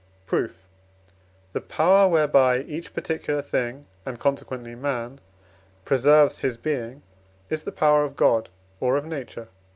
[0.25, 0.57] Proof.
[1.53, 5.19] The power, whereby each particular thing, and consequently man,
[5.85, 7.03] preserves his being,
[7.51, 9.55] is the power of God or of Nature (I.